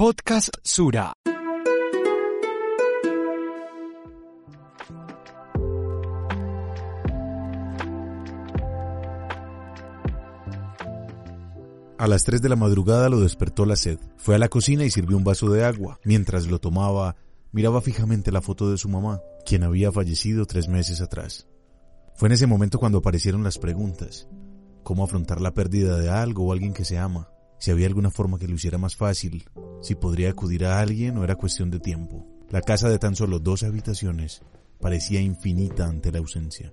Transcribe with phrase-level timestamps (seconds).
[0.00, 1.12] Podcast Sura.
[11.98, 13.98] A las 3 de la madrugada lo despertó la sed.
[14.16, 16.00] Fue a la cocina y sirvió un vaso de agua.
[16.02, 17.16] Mientras lo tomaba,
[17.52, 21.46] miraba fijamente la foto de su mamá, quien había fallecido tres meses atrás.
[22.14, 24.26] Fue en ese momento cuando aparecieron las preguntas.
[24.82, 27.28] ¿Cómo afrontar la pérdida de algo o alguien que se ama?
[27.60, 29.44] Si había alguna forma que lo hiciera más fácil,
[29.82, 32.26] si podría acudir a alguien o era cuestión de tiempo.
[32.48, 34.40] La casa de tan solo dos habitaciones
[34.80, 36.72] parecía infinita ante la ausencia.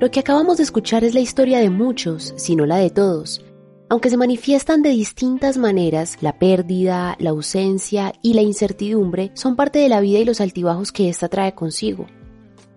[0.00, 3.44] Lo que acabamos de escuchar es la historia de muchos, si no la de todos.
[3.90, 9.78] Aunque se manifiestan de distintas maneras, la pérdida, la ausencia y la incertidumbre son parte
[9.78, 12.06] de la vida y los altibajos que ésta trae consigo.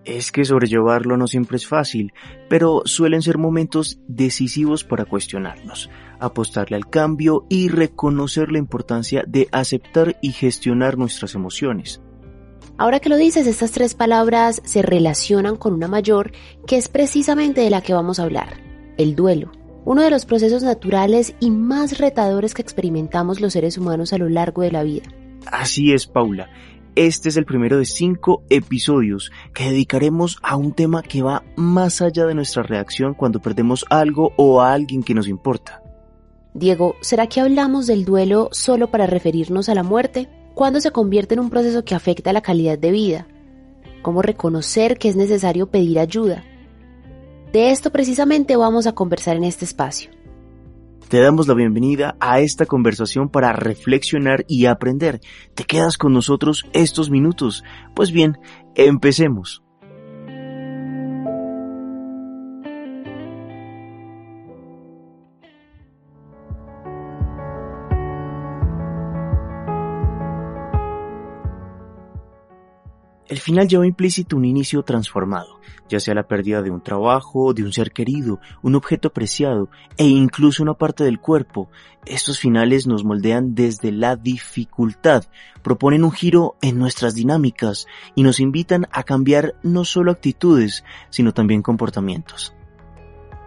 [0.04, 2.12] Es que sobrellevarlo no siempre es fácil,
[2.48, 9.48] pero suelen ser momentos decisivos para cuestionarnos, apostarle al cambio y reconocer la importancia de
[9.50, 12.02] aceptar y gestionar nuestras emociones.
[12.76, 16.32] Ahora que lo dices, estas tres palabras se relacionan con una mayor
[16.66, 18.62] que es precisamente de la que vamos a hablar,
[18.98, 19.50] el duelo,
[19.84, 24.28] uno de los procesos naturales y más retadores que experimentamos los seres humanos a lo
[24.28, 25.04] largo de la vida.
[25.46, 26.50] Así es, Paula.
[26.94, 32.02] Este es el primero de cinco episodios que dedicaremos a un tema que va más
[32.02, 35.80] allá de nuestra reacción cuando perdemos algo o a alguien que nos importa.
[36.54, 40.28] Diego, ¿será que hablamos del duelo solo para referirnos a la muerte?
[40.54, 43.28] ¿Cuándo se convierte en un proceso que afecta la calidad de vida?
[44.02, 46.42] ¿Cómo reconocer que es necesario pedir ayuda?
[47.52, 50.10] De esto precisamente vamos a conversar en este espacio.
[51.08, 55.20] Te damos la bienvenida a esta conversación para reflexionar y aprender.
[55.54, 57.64] ¿Te quedas con nosotros estos minutos?
[57.94, 58.36] Pues bien,
[58.74, 59.62] empecemos.
[73.28, 77.62] El final lleva implícito un inicio transformado, ya sea la pérdida de un trabajo, de
[77.62, 79.68] un ser querido, un objeto preciado
[79.98, 81.68] e incluso una parte del cuerpo.
[82.06, 85.24] Estos finales nos moldean desde la dificultad,
[85.62, 91.34] proponen un giro en nuestras dinámicas y nos invitan a cambiar no solo actitudes, sino
[91.34, 92.54] también comportamientos.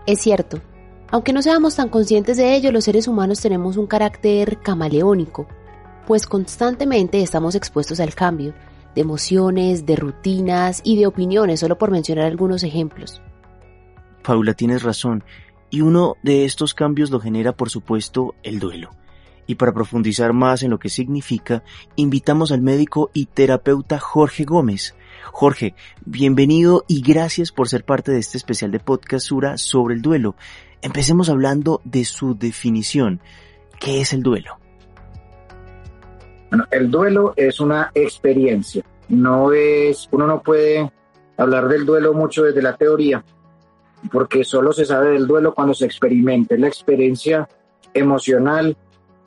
[0.06, 0.62] Es cierto,
[1.09, 5.47] aunque no seamos tan conscientes de ello, los seres humanos tenemos un carácter camaleónico,
[6.06, 8.53] pues constantemente estamos expuestos al cambio
[8.96, 13.22] de emociones, de rutinas y de opiniones, solo por mencionar algunos ejemplos.
[14.24, 15.24] Paula, tienes razón,
[15.69, 18.90] y uno de estos cambios lo genera, por supuesto, el duelo.
[19.47, 21.63] Y para profundizar más en lo que significa,
[21.96, 24.96] invitamos al médico y terapeuta Jorge Gómez.
[25.31, 25.75] Jorge,
[26.06, 30.35] bienvenido y gracias por ser parte de este especial de Podcast Sura sobre el duelo.
[30.81, 33.22] Empecemos hablando de su definición.
[33.79, 34.60] ¿Qué es el duelo?
[36.51, 40.91] Bueno, el duelo es una experiencia, no es, uno no puede
[41.38, 43.23] hablar del duelo mucho desde la teoría,
[44.12, 47.47] porque solo se sabe del duelo cuando se experimenta, la experiencia
[47.94, 48.75] emocional,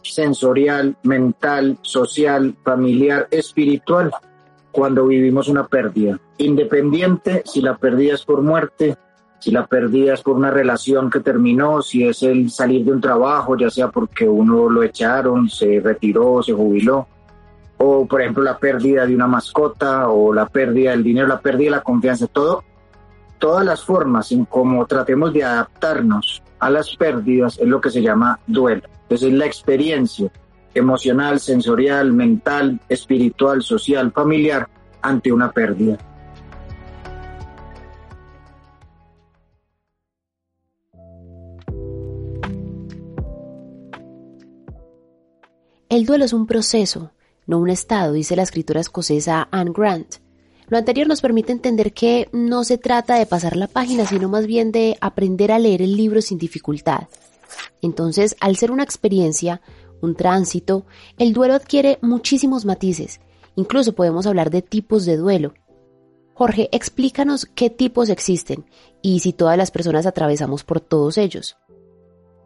[0.02, 4.10] sensorial, mental, social, familiar, espiritual,
[4.70, 8.98] cuando vivimos una pérdida, independiente si la pérdida es por muerte,
[9.38, 13.00] si la pérdida es por una relación que terminó, si es el salir de un
[13.00, 17.08] trabajo, ya sea porque uno lo echaron, se retiró, se jubiló,
[17.86, 21.66] o por ejemplo la pérdida de una mascota o la pérdida del dinero, la pérdida
[21.66, 22.64] de la confianza, todo,
[23.38, 28.00] todas las formas en cómo tratemos de adaptarnos a las pérdidas es lo que se
[28.00, 28.82] llama duelo.
[29.02, 30.30] Entonces es la experiencia
[30.72, 34.66] emocional, sensorial, mental, espiritual, social, familiar
[35.02, 35.98] ante una pérdida.
[45.90, 47.12] El duelo es un proceso,
[47.46, 50.16] no un estado, dice la escritora escocesa Anne Grant.
[50.68, 54.46] Lo anterior nos permite entender que no se trata de pasar la página, sino más
[54.46, 57.08] bien de aprender a leer el libro sin dificultad.
[57.82, 59.60] Entonces, al ser una experiencia,
[60.00, 60.86] un tránsito,
[61.18, 63.20] el duelo adquiere muchísimos matices.
[63.56, 65.54] Incluso podemos hablar de tipos de duelo.
[66.34, 68.64] Jorge, explícanos qué tipos existen
[69.02, 71.56] y si todas las personas atravesamos por todos ellos.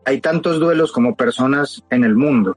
[0.05, 2.57] Hay tantos duelos como personas en el mundo,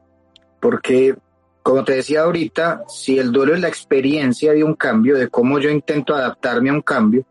[0.59, 1.15] porque
[1.63, 5.59] como te decía ahorita, si el duelo es la experiencia de un cambio, de cómo
[5.59, 7.25] yo intento adaptarme a un cambio,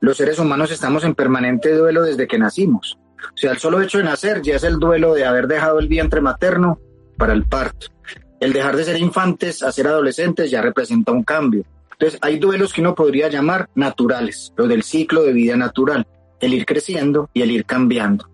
[0.00, 2.98] los seres humanos estamos en permanente duelo desde que nacimos.
[3.22, 5.86] O sea, el solo hecho de nacer ya es el duelo de haber dejado el
[5.86, 6.80] vientre materno
[7.16, 7.86] para el parto.
[8.40, 11.64] El dejar de ser infantes a ser adolescentes ya representa un cambio.
[11.92, 16.04] Entonces, hay duelos que uno podría llamar naturales, lo del ciclo de vida natural,
[16.40, 18.28] el ir creciendo y el ir cambiando.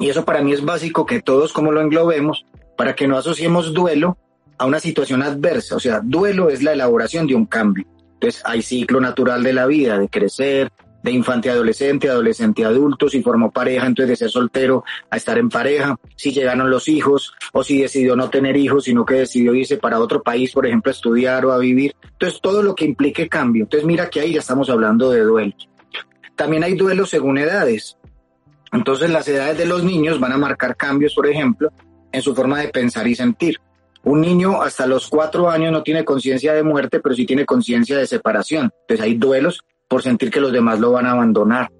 [0.00, 2.44] Y eso para mí es básico que todos como lo englobemos
[2.76, 4.18] para que no asociemos duelo
[4.60, 5.74] a una situación adversa.
[5.74, 7.86] O sea, duelo es la elaboración de un cambio.
[8.12, 10.70] Entonces, hay ciclo natural de la vida, de crecer,
[11.02, 15.48] de infante adolescente, adolescente adulto, si formó pareja, entonces de ser soltero a estar en
[15.48, 19.78] pareja, si llegaron los hijos o si decidió no tener hijos, sino que decidió irse
[19.78, 21.96] para otro país, por ejemplo, a estudiar o a vivir.
[22.02, 23.62] Entonces, todo lo que implique cambio.
[23.62, 25.70] Entonces, mira que ahí ya estamos hablando de duelos.
[26.36, 27.96] También hay duelos según edades.
[28.72, 31.72] Entonces, las edades de los niños van a marcar cambios, por ejemplo,
[32.12, 33.58] en su forma de pensar y sentir.
[34.02, 37.98] Un niño hasta los cuatro años no tiene conciencia de muerte, pero sí tiene conciencia
[37.98, 38.70] de separación.
[38.82, 41.70] Entonces hay duelos por sentir que los demás lo van a abandonar.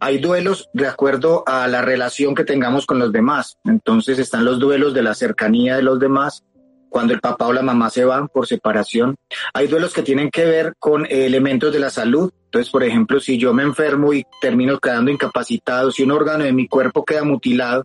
[0.00, 3.58] Hay duelos de acuerdo a la relación que tengamos con los demás.
[3.64, 6.42] Entonces están los duelos de la cercanía de los demás,
[6.88, 9.16] cuando el papá o la mamá se van por separación.
[9.54, 12.30] Hay duelos que tienen que ver con elementos de la salud.
[12.44, 16.52] Entonces, por ejemplo, si yo me enfermo y termino quedando incapacitado, si un órgano de
[16.52, 17.84] mi cuerpo queda mutilado,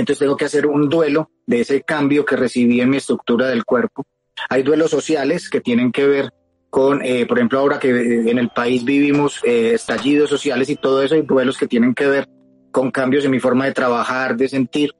[0.00, 3.64] entonces tengo que hacer un duelo de ese cambio que recibí en mi estructura del
[3.64, 4.04] cuerpo.
[4.48, 6.30] Hay duelos sociales que tienen que ver
[6.70, 10.76] con, eh, por ejemplo, ahora que eh, en el país vivimos eh, estallidos sociales y
[10.76, 12.28] todo eso, hay duelos que tienen que ver
[12.70, 14.92] con cambios en mi forma de trabajar, de sentir.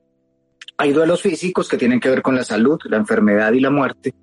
[0.77, 4.15] Hay duelos físicos que tienen que ver con la salud, la enfermedad y la muerte.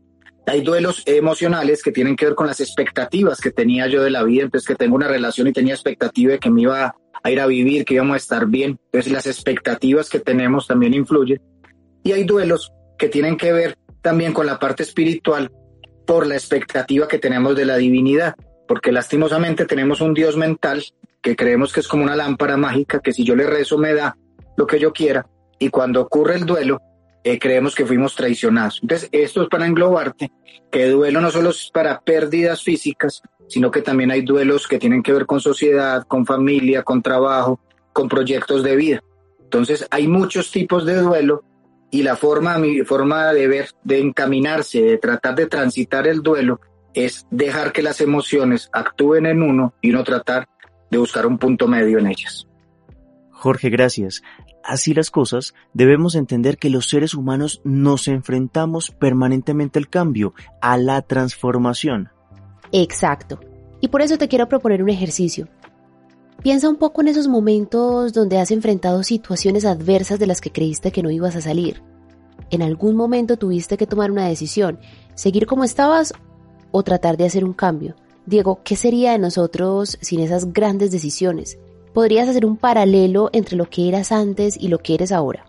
[0.46, 4.24] Hay duelos emocionales que tienen que ver con las expectativas que tenía yo de la
[4.24, 7.40] vida, entonces que tengo una relación y tenía expectativa de que me iba a ir
[7.40, 8.80] a vivir, que íbamos a estar bien.
[8.86, 11.42] Entonces las expectativas que tenemos también influyen.
[12.04, 15.52] Y hay duelos que tienen que ver también con la parte espiritual
[16.06, 18.36] por la expectativa que tenemos de la divinidad,
[18.68, 20.84] porque lastimosamente tenemos un Dios mental
[21.22, 24.18] que creemos que es como una lámpara mágica que si yo le rezo me da
[24.56, 25.28] lo que yo quiera
[25.60, 26.82] y cuando ocurre el duelo
[27.24, 28.80] eh, creemos que fuimos traicionados.
[28.82, 30.32] Entonces esto es para englobarte
[30.72, 35.04] que duelo no solo es para pérdidas físicas, sino que también hay duelos que tienen
[35.04, 37.60] que ver con sociedad, con familia, con trabajo,
[37.94, 39.04] con proyectos de vida.
[39.44, 41.44] Entonces hay muchos tipos de duelo
[41.90, 46.60] y la forma, mi forma de ver, de encaminarse, de tratar de transitar el duelo,
[46.94, 50.48] es dejar que las emociones actúen en uno y no tratar
[50.92, 52.48] de buscar un punto medio en ellas.
[53.32, 54.22] Jorge, gracias.
[54.64, 60.78] Así las cosas, debemos entender que los seres humanos nos enfrentamos permanentemente al cambio, a
[60.78, 62.10] la transformación.
[62.72, 63.40] Exacto.
[63.80, 65.48] Y por eso te quiero proponer un ejercicio.
[66.42, 70.92] Piensa un poco en esos momentos donde has enfrentado situaciones adversas de las que creíste
[70.92, 71.82] que no ibas a salir.
[72.52, 74.80] En algún momento tuviste que tomar una decisión,
[75.16, 76.14] seguir como estabas
[76.72, 77.96] o tratar de hacer un cambio.
[78.26, 81.58] Diego, ¿qué sería de nosotros sin esas grandes decisiones?
[81.94, 85.46] ¿Podrías hacer un paralelo entre lo que eras antes y lo que eres ahora?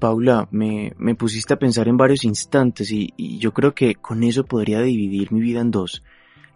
[0.00, 4.24] Paula, me, me pusiste a pensar en varios instantes y, y yo creo que con
[4.24, 6.02] eso podría dividir mi vida en dos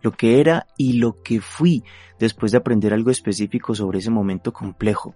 [0.03, 1.83] lo que era y lo que fui
[2.19, 5.15] después de aprender algo específico sobre ese momento complejo.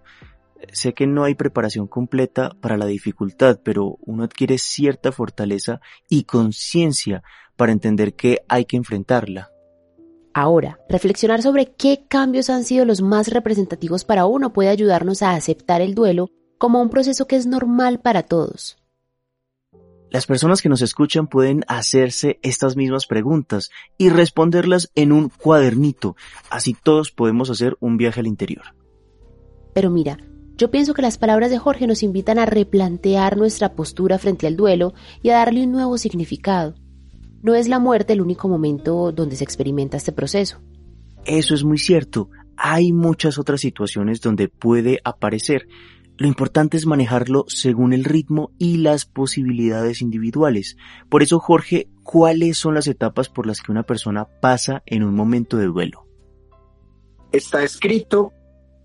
[0.73, 6.25] Sé que no hay preparación completa para la dificultad, pero uno adquiere cierta fortaleza y
[6.25, 7.23] conciencia
[7.57, 9.51] para entender que hay que enfrentarla.
[10.33, 15.35] Ahora, reflexionar sobre qué cambios han sido los más representativos para uno puede ayudarnos a
[15.35, 18.80] aceptar el duelo como un proceso que es normal para todos.
[20.11, 26.17] Las personas que nos escuchan pueden hacerse estas mismas preguntas y responderlas en un cuadernito.
[26.51, 28.75] Así todos podemos hacer un viaje al interior.
[29.73, 30.19] Pero mira,
[30.57, 34.57] yo pienso que las palabras de Jorge nos invitan a replantear nuestra postura frente al
[34.57, 36.75] duelo y a darle un nuevo significado.
[37.43, 40.61] No es la muerte el único momento donde se experimenta este proceso.
[41.25, 42.31] Eso es muy cierto.
[42.57, 45.69] Hay muchas otras situaciones donde puede aparecer,
[46.21, 50.77] lo importante es manejarlo según el ritmo y las posibilidades individuales.
[51.09, 55.15] Por eso, Jorge, ¿cuáles son las etapas por las que una persona pasa en un
[55.15, 56.07] momento de duelo?
[57.33, 58.35] Está escrito,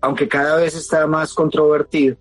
[0.00, 2.16] aunque cada vez está más controvertido,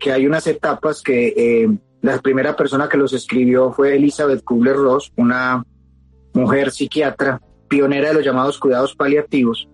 [0.00, 5.12] que hay unas etapas que eh, la primera persona que los escribió fue Elizabeth Kubler-Ross,
[5.18, 5.62] una
[6.32, 7.38] mujer psiquiatra
[7.68, 9.68] pionera de los llamados cuidados paliativos,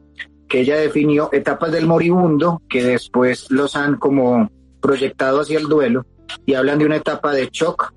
[0.48, 4.50] que ella definió etapas del moribundo que después los han como
[4.84, 6.04] proyectado hacia el duelo
[6.44, 7.94] y hablan de una etapa de shock,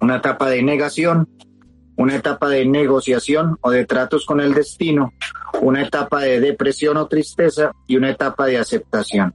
[0.00, 1.28] una etapa de negación,
[1.96, 5.12] una etapa de negociación o de tratos con el destino,
[5.60, 9.34] una etapa de depresión o tristeza y una etapa de aceptación.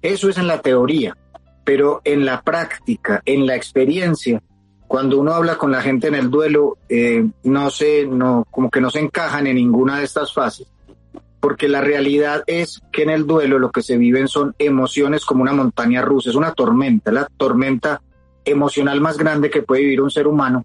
[0.00, 1.14] Eso es en la teoría,
[1.62, 4.42] pero en la práctica, en la experiencia,
[4.88, 8.80] cuando uno habla con la gente en el duelo, eh, no se, no, como que
[8.80, 10.72] no se encajan en ninguna de estas fases,
[11.42, 15.42] porque la realidad es que en el duelo lo que se viven son emociones como
[15.42, 18.00] una montaña rusa, es una tormenta, la tormenta
[18.44, 20.64] emocional más grande que puede vivir un ser humano.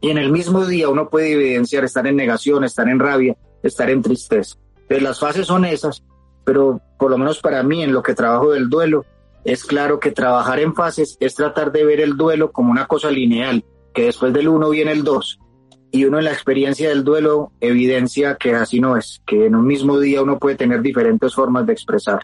[0.00, 3.88] Y en el mismo día uno puede evidenciar estar en negación, estar en rabia, estar
[3.90, 4.56] en tristeza.
[4.74, 6.02] Entonces las fases son esas,
[6.42, 9.06] pero por lo menos para mí en lo que trabajo del duelo,
[9.44, 13.08] es claro que trabajar en fases es tratar de ver el duelo como una cosa
[13.08, 15.38] lineal, que después del uno viene el dos.
[15.92, 19.66] Y uno en la experiencia del duelo evidencia que así no es, que en un
[19.66, 22.20] mismo día uno puede tener diferentes formas de expresar.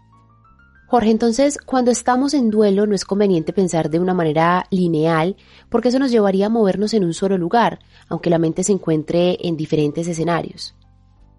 [0.87, 5.37] Jorge, entonces, cuando estamos en duelo no es conveniente pensar de una manera lineal,
[5.68, 9.37] porque eso nos llevaría a movernos en un solo lugar, aunque la mente se encuentre
[9.42, 10.75] en diferentes escenarios.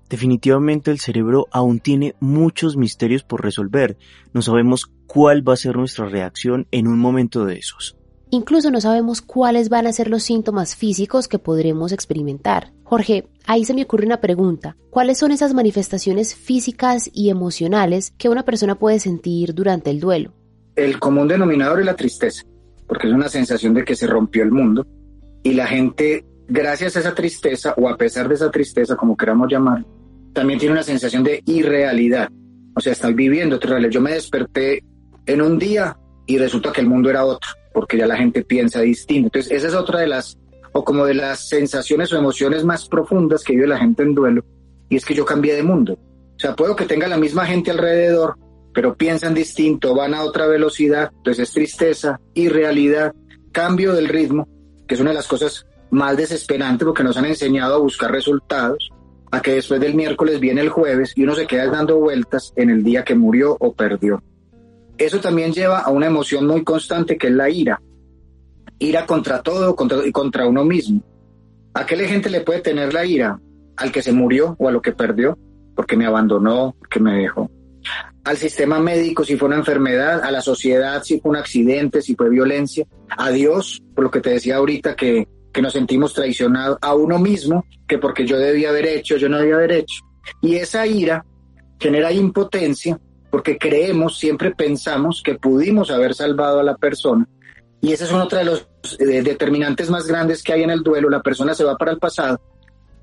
[0.08, 3.98] Definitivamente el cerebro aún tiene muchos misterios por resolver.
[4.34, 7.99] No sabemos cuál va a ser nuestra reacción en un momento de esos.
[8.32, 12.72] Incluso no sabemos cuáles van a ser los síntomas físicos que podremos experimentar.
[12.84, 14.78] Jorge, ahí se me ocurre una pregunta.
[14.92, 20.34] ¿Cuáles son esas manifestaciones físicas y emocionales que una persona puede sentir durante el duelo?
[20.76, 22.44] El común denominador es la tristeza,
[22.88, 24.86] porque es una sensación de que se rompió el mundo
[25.42, 29.52] y la gente, gracias a esa tristeza o a pesar de esa tristeza, como queramos
[29.52, 29.84] llamar,
[30.34, 32.30] también tiene una sensación de irrealidad.
[32.76, 33.92] O sea, estoy viviendo otra realidad.
[33.92, 34.84] Yo me desperté
[35.26, 35.98] en un día
[36.30, 39.30] y resulta que el mundo era otro, porque ya la gente piensa distinto.
[39.30, 40.38] Entonces, esa es otra de las,
[40.74, 44.46] o como de las sensaciones o emociones más profundas que vive la gente en duelo,
[44.90, 45.94] y es que yo cambié de mundo.
[45.94, 48.36] O sea, puedo que tenga la misma gente alrededor,
[48.76, 53.12] pero piensan distinto, van a otra velocidad, entonces es tristeza, irrealidad,
[53.52, 54.48] cambio del ritmo,
[54.88, 58.92] que es una de las cosas más desesperantes porque nos han enseñado a buscar resultados,
[59.32, 62.70] a que después del miércoles viene el jueves y uno se queda dando vueltas en
[62.70, 64.22] el día que murió o perdió.
[65.00, 67.82] Eso también lleva a una emoción muy constante que es la ira.
[68.78, 71.02] Ira contra todo contra, y contra uno mismo.
[71.74, 73.40] ¿A qué gente le puede tener la ira?
[73.78, 75.38] Al que se murió o a lo que perdió,
[75.76, 77.50] porque me abandonó, porque me dejó.
[78.26, 82.16] Al sistema médico si fue una enfermedad, a la sociedad si fue un accidente, si
[82.16, 86.78] fue violencia, a Dios, por lo que te decía ahorita que que nos sentimos traicionados
[86.82, 90.04] a uno mismo, que porque yo debía haber hecho, yo no debía haber hecho.
[90.42, 91.26] Y esa ira
[91.80, 97.28] genera impotencia porque creemos, siempre pensamos que pudimos haber salvado a la persona.
[97.82, 98.68] Y ese es uno de los
[99.00, 101.10] eh, determinantes más grandes que hay en el duelo.
[101.10, 102.40] La persona se va para el pasado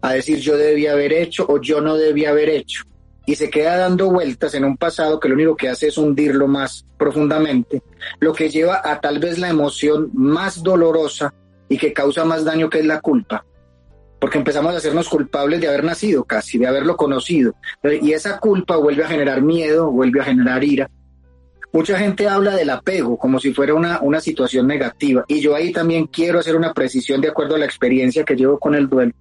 [0.02, 2.82] a decir yo debía haber hecho o yo no debía haber hecho.
[3.24, 6.46] Y se queda dando vueltas en un pasado que lo único que hace es hundirlo
[6.46, 7.82] más profundamente,
[8.20, 11.34] lo que lleva a tal vez la emoción más dolorosa
[11.68, 13.44] y que causa más daño que es la culpa.
[14.26, 17.54] Porque empezamos a hacernos culpables de haber nacido casi, de haberlo conocido.
[18.02, 20.90] Y esa culpa vuelve a generar miedo, vuelve a generar ira.
[21.72, 25.24] Mucha gente habla del apego como si fuera una, una situación negativa.
[25.28, 28.58] Y yo ahí también quiero hacer una precisión de acuerdo a la experiencia que llevo
[28.58, 29.12] con el duelo.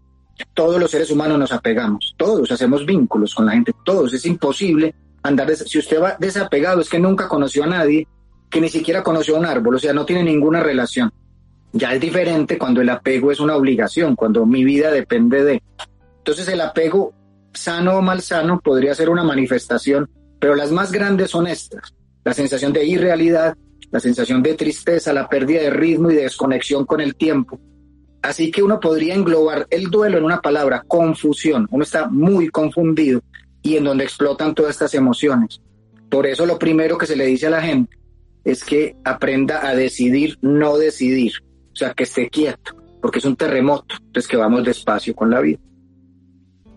[0.56, 4.12] Todos los seres humanos nos apegamos, todos hacemos vínculos con la gente, todos.
[4.12, 5.56] Es imposible andar.
[5.56, 8.08] Si usted va desapegado, es que nunca conoció a nadie,
[8.50, 11.14] que ni siquiera conoció a un árbol, o sea, no tiene ninguna relación.
[11.76, 15.62] Ya es diferente cuando el apego es una obligación, cuando mi vida depende de.
[16.20, 17.14] Entonces el apego,
[17.54, 21.94] sano o malsano, podría ser una manifestación, pero las más grandes son estas.
[22.24, 23.58] La sensación de irrealidad,
[23.92, 27.60] la sensación de tristeza, la pérdida de ritmo y de desconexión con el tiempo.
[28.22, 31.68] Así que uno podría englobar el duelo en una palabra, confusión.
[31.72, 33.22] Uno está muy confundido
[33.62, 35.60] y en donde explotan todas estas emociones.
[36.10, 37.98] Por eso lo primero que se le dice a la gente
[38.46, 41.34] es que aprenda a decidir no decidir.
[41.76, 45.42] O sea, que esté quieto, porque es un terremoto, entonces que vamos despacio con la
[45.42, 45.60] vida.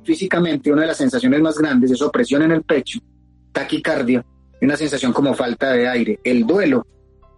[0.02, 2.98] Físicamente, una de las sensaciones más grandes es opresión en el pecho,
[3.52, 4.26] taquicardia
[4.60, 6.18] y una sensación como falta de aire.
[6.24, 6.84] El duelo,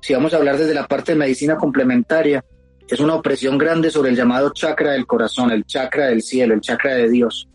[0.00, 2.42] si vamos a hablar desde la parte de medicina complementaria,
[2.88, 6.62] es una opresión grande sobre el llamado chakra del corazón, el chakra del cielo, el
[6.62, 7.46] chakra de Dios.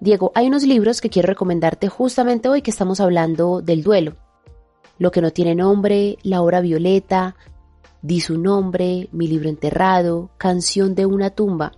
[0.00, 4.16] Diego, hay unos libros que quiero recomendarte justamente hoy que estamos hablando del duelo.
[4.98, 7.36] Lo que no tiene nombre, La hora violeta,
[8.02, 11.72] Di su nombre, Mi libro enterrado, Canción de una tumba.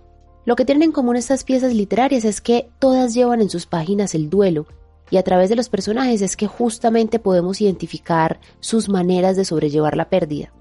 [0.45, 4.15] Lo que tienen en común estas piezas literarias es que todas llevan en sus páginas
[4.15, 4.67] el duelo
[5.09, 9.97] y a través de los personajes es que justamente podemos identificar sus maneras de sobrellevar
[9.97, 10.53] la pérdida.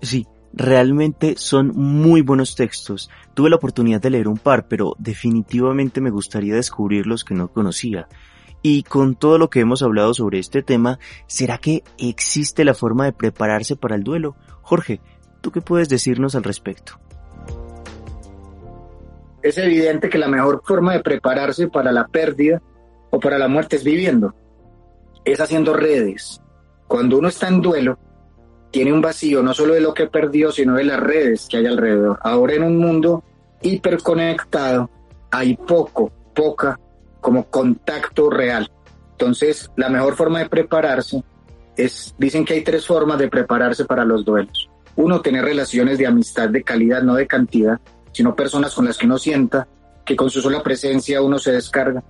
[0.00, 3.10] Sí, Realmente son muy buenos textos.
[3.32, 7.48] Tuve la oportunidad de leer un par, pero definitivamente me gustaría descubrir los que no
[7.48, 8.06] conocía.
[8.60, 13.06] Y con todo lo que hemos hablado sobre este tema, ¿será que existe la forma
[13.06, 14.36] de prepararse para el duelo?
[14.60, 15.00] Jorge,
[15.40, 17.00] ¿tú qué puedes decirnos al respecto?
[19.42, 22.62] Es evidente que la mejor forma de prepararse para la pérdida
[23.10, 24.34] o para la muerte es viviendo,
[25.24, 26.40] es haciendo redes.
[26.86, 27.98] Cuando uno está en duelo,
[28.72, 31.66] tiene un vacío no solo de lo que perdió, sino de las redes que hay
[31.66, 32.18] alrededor.
[32.22, 33.22] Ahora en un mundo
[33.60, 34.90] hiperconectado
[35.30, 36.80] hay poco, poca
[37.20, 38.72] como contacto real.
[39.12, 41.22] Entonces, la mejor forma de prepararse
[41.76, 44.68] es, dicen que hay tres formas de prepararse para los duelos.
[44.96, 47.78] Uno, tener relaciones de amistad de calidad, no de cantidad,
[48.10, 49.68] sino personas con las que uno sienta
[50.04, 52.02] que con su sola presencia uno se descarga.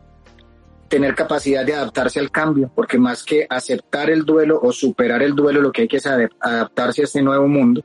[0.92, 5.34] Tener capacidad de adaptarse al cambio, porque más que aceptar el duelo o superar el
[5.34, 7.82] duelo, lo que hay que es adaptarse a este nuevo mundo.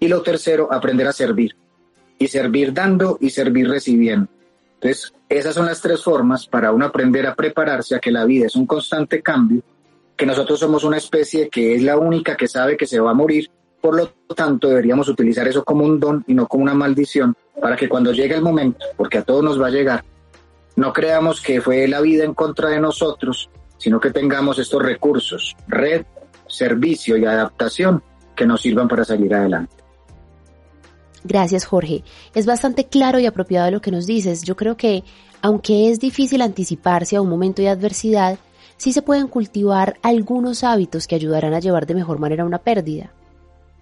[0.00, 1.54] Y lo tercero, aprender a servir.
[2.18, 4.26] Y servir dando y servir recibiendo.
[4.74, 8.46] Entonces, esas son las tres formas para uno aprender a prepararse a que la vida
[8.46, 9.62] es un constante cambio,
[10.16, 13.14] que nosotros somos una especie que es la única que sabe que se va a
[13.14, 13.48] morir,
[13.80, 17.76] por lo tanto deberíamos utilizar eso como un don y no como una maldición, para
[17.76, 20.04] que cuando llegue el momento, porque a todos nos va a llegar,
[20.76, 25.56] no creamos que fue la vida en contra de nosotros, sino que tengamos estos recursos,
[25.68, 26.04] red,
[26.46, 28.02] servicio y adaptación
[28.34, 29.74] que nos sirvan para salir adelante.
[31.24, 32.02] Gracias, Jorge.
[32.34, 34.42] Es bastante claro y apropiado lo que nos dices.
[34.42, 35.04] Yo creo que,
[35.42, 38.38] aunque es difícil anticiparse a un momento de adversidad,
[38.76, 43.12] sí se pueden cultivar algunos hábitos que ayudarán a llevar de mejor manera una pérdida.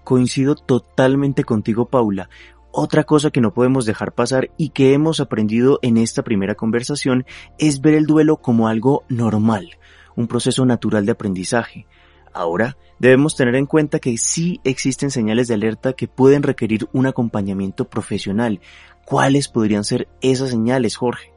[0.02, 2.28] Coincido totalmente contigo, Paula.
[2.70, 7.24] Otra cosa que no podemos dejar pasar y que hemos aprendido en esta primera conversación
[7.58, 9.78] es ver el duelo como algo normal,
[10.16, 11.86] un proceso natural de aprendizaje.
[12.32, 17.06] Ahora, debemos tener en cuenta que sí existen señales de alerta que pueden requerir un
[17.06, 18.60] acompañamiento profesional.
[19.04, 21.32] ¿Cuáles podrían ser esas señales, Jorge?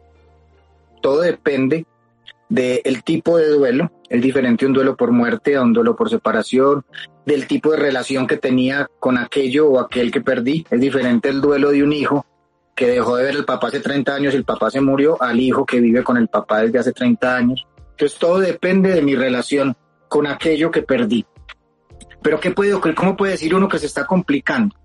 [1.02, 1.86] Todo depende
[2.50, 3.92] del tipo de duelo.
[4.12, 6.84] Es diferente un duelo por muerte a un duelo por separación,
[7.26, 10.65] del tipo de relación que tenía con aquello o aquel que perdí.
[10.69, 12.26] Es diferente el duelo de un hijo
[12.76, 15.39] que dejó de ver al papá hace 30 años y el papá se murió al
[15.39, 17.65] hijo que vive con el papá desde hace 30 años.
[17.91, 19.78] Entonces todo depende de mi relación
[20.10, 21.26] con aquello que perdí.
[22.21, 22.78] Pero ¿qué puede?
[22.93, 24.76] ¿Cómo puede decir uno que se está complicando?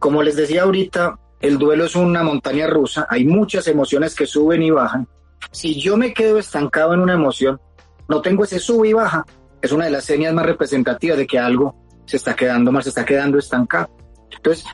[0.00, 4.64] Como les decía ahorita, el duelo es una montaña rusa, hay muchas emociones que suben
[4.64, 5.06] y bajan.
[5.52, 7.60] Si yo me quedo estancado en una emoción,
[8.08, 9.24] no tengo ese sube y baja,
[9.60, 11.74] es una de las señas más representativas de que algo
[12.06, 13.88] se está quedando mal, se está quedando estancado.
[14.30, 14.64] Entonces,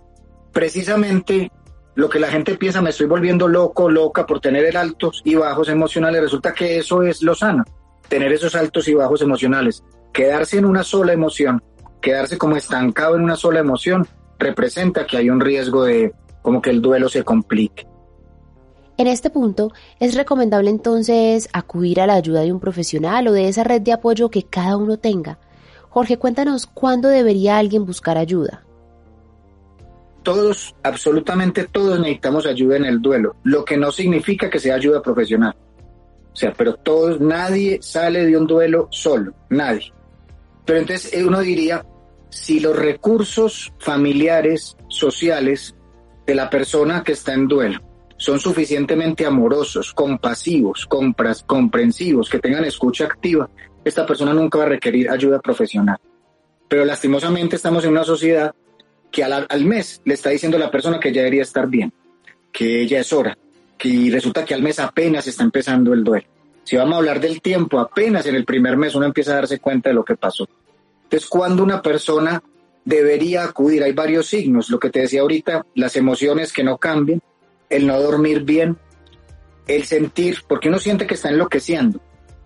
[0.53, 1.53] precisamente
[1.95, 5.35] lo que la gente piensa, me estoy volviendo loco, loca por tener el altos y
[5.35, 7.65] bajos emocionales, resulta que eso es lo sano
[8.11, 9.83] tener esos altos y bajos emocionales.
[10.13, 11.63] Quedarse en una sola emoción,
[12.03, 14.07] quedarse como estancado en una sola emoción,
[14.39, 16.13] representa que hay un riesgo de
[16.43, 17.87] como que el duelo se complique.
[19.01, 23.49] En este punto, es recomendable entonces acudir a la ayuda de un profesional o de
[23.49, 25.39] esa red de apoyo que cada uno tenga.
[25.89, 28.63] Jorge, cuéntanos cuándo debería alguien buscar ayuda.
[30.23, 35.01] Todos, absolutamente todos necesitamos ayuda en el duelo, lo que no significa que sea ayuda
[35.01, 35.57] profesional.
[36.35, 39.95] O sea, pero todos, nadie sale de un duelo solo, nadie.
[40.67, 41.87] Pero entonces eh, uno diría,
[42.29, 45.75] si los recursos familiares, sociales
[46.27, 47.90] de la persona que está en duelo
[48.21, 50.87] son suficientemente amorosos, compasivos,
[51.47, 53.49] comprensivos, que tengan escucha activa,
[53.83, 55.97] esta persona nunca va a requerir ayuda profesional.
[56.69, 58.55] Pero lastimosamente estamos en una sociedad
[59.11, 61.95] que al, mes le está diciendo a la persona que ya debería estar bien,
[62.53, 63.39] que ya es hora,
[63.83, 66.27] y resulta que al mes apenas está empezando el duelo.
[66.63, 69.61] Si vamos a hablar del tiempo, apenas en el primer mes uno empieza a darse
[69.61, 70.47] cuenta de lo que pasó.
[71.05, 72.43] Entonces, cuando una persona
[72.85, 77.23] debería acudir, hay varios signos, lo que te decía ahorita, las emociones que no cambien,
[77.71, 78.77] el no dormir bien,
[79.67, 82.01] el sentir, porque uno siente que está enloqueciendo,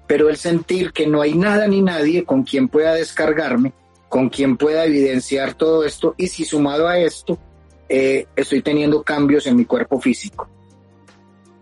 [0.06, 3.72] pero el sentir que no hay nada ni nadie con quien pueda descargarme,
[4.08, 7.38] con quien pueda evidenciar todo esto, y si sumado a esto,
[7.88, 10.48] eh, estoy teniendo cambios en mi cuerpo físico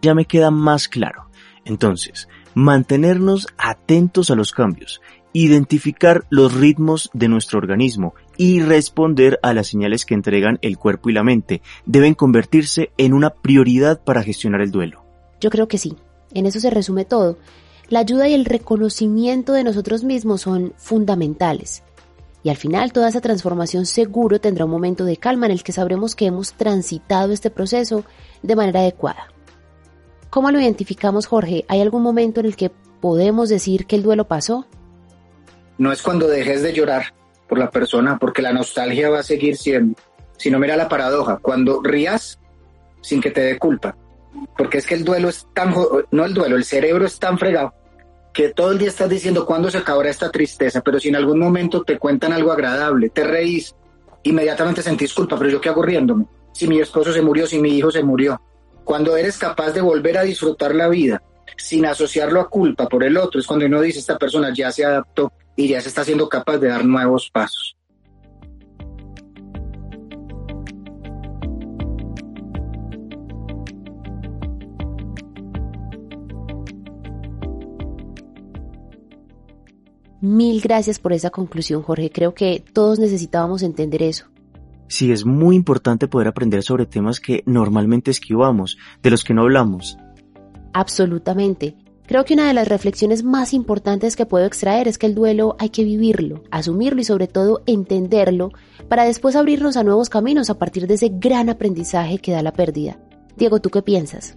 [0.03, 1.29] ya me queda más claro.
[1.65, 5.01] Entonces, mantenernos atentos a los cambios,
[5.33, 11.09] identificar los ritmos de nuestro organismo y responder a las señales que entregan el cuerpo
[11.09, 15.05] y la mente deben convertirse en una prioridad para gestionar el duelo.
[15.41, 15.95] Yo creo que sí.
[16.35, 17.39] En eso se resume todo.
[17.89, 21.85] La ayuda y el reconocimiento de nosotros mismos son fundamentales.
[22.43, 25.71] Y al final toda esa transformación seguro tendrá un momento de calma en el que
[25.71, 28.05] sabremos que hemos transitado este proceso
[28.43, 29.29] de manera adecuada.
[30.31, 31.65] ¿Cómo lo identificamos, Jorge?
[31.69, 34.67] ¿Hay algún momento en el que podemos decir que el duelo pasó?
[35.79, 37.22] No es cuando dejes de llorar
[37.53, 40.01] por la persona, porque la nostalgia va a seguir siendo,
[40.39, 42.41] sino mira la paradoja, cuando rías
[43.03, 43.95] sin que te dé culpa,
[44.57, 45.75] porque es que el duelo es tan,
[46.13, 47.75] no el duelo, el cerebro es tan fregado
[48.33, 51.39] que todo el día estás diciendo cuándo se acabará esta tristeza, pero si en algún
[51.39, 53.75] momento te cuentan algo agradable, te reís,
[54.23, 57.77] inmediatamente sentís culpa, pero yo qué hago riéndome, si mi esposo se murió, si mi
[57.77, 58.41] hijo se murió.
[58.83, 61.23] Cuando eres capaz de volver a disfrutar la vida
[61.59, 64.87] sin asociarlo a culpa por el otro, es cuando uno dice esta persona ya se
[64.87, 67.77] adaptó y ya se está siendo capaz de dar nuevos pasos.
[80.23, 82.11] Mil gracias por esa conclusión, Jorge.
[82.11, 84.27] Creo que todos necesitábamos entender eso.
[84.87, 89.43] Sí, es muy importante poder aprender sobre temas que normalmente esquivamos, de los que no
[89.43, 89.99] hablamos.
[90.75, 91.75] Absolutamente.
[92.13, 95.57] Creo que una de las reflexiones más importantes que puedo extraer es que el duelo
[95.59, 98.51] hay que vivirlo, asumirlo y sobre todo entenderlo
[98.91, 102.53] para después abrirnos a nuevos caminos a partir de ese gran aprendizaje que da la
[102.53, 102.99] pérdida.
[103.39, 104.37] Diego, ¿tú qué piensas?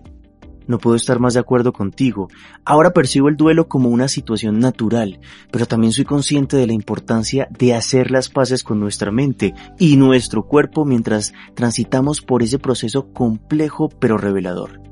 [0.67, 2.29] No puedo estar más de acuerdo contigo.
[2.63, 5.19] Ahora percibo el duelo como una situación natural,
[5.51, 9.97] pero también soy consciente de la importancia de hacer las paces con nuestra mente y
[9.97, 14.84] nuestro cuerpo mientras transitamos por ese proceso complejo pero revelador.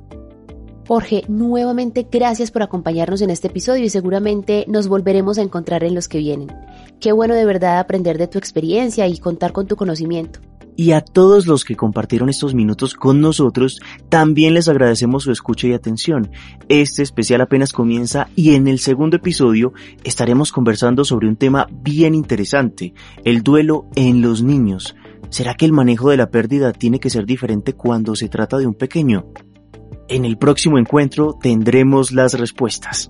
[0.86, 5.96] Jorge, nuevamente gracias por acompañarnos en este episodio y seguramente nos volveremos a encontrar en
[5.96, 6.52] los que vienen.
[7.00, 10.42] Qué bueno de verdad aprender de tu experiencia y contar con tu conocimiento.
[10.76, 15.68] Y a todos los que compartieron estos minutos con nosotros, también les agradecemos su escucha
[15.68, 16.32] y atención.
[16.68, 19.72] Este especial apenas comienza y en el segundo episodio
[20.04, 22.94] estaremos conversando sobre un tema bien interesante,
[23.24, 24.96] el duelo en los niños.
[25.30, 28.68] ¿Será que el manejo de la pérdida tiene que ser diferente cuando se trata de
[28.68, 29.28] un pequeño?
[30.08, 33.10] En el próximo encuentro tendremos las respuestas.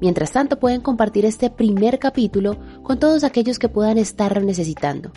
[0.00, 5.12] Mientras tanto pueden compartir este primer capítulo con todos aquellos que puedan estar necesitando.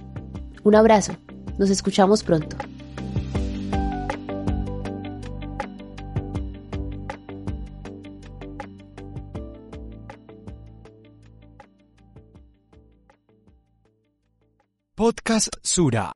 [0.63, 1.13] Un abrazo.
[1.58, 2.56] Nos escuchamos pronto.
[14.96, 16.12] Podcast Sura.